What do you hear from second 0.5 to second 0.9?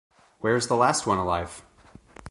the